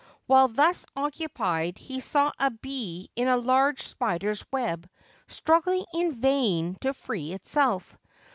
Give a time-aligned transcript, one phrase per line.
[0.25, 4.89] While thus occupied he saw a bee in a large spider's web
[5.27, 7.95] struggling in vain to free itself.